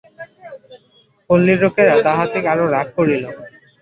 পল্লীর 1.29 1.59
লোকেরা 1.63 1.95
তাহাতে 2.05 2.37
আরো 2.51 2.65
রাগ 2.73 2.87
করিল। 2.97 3.23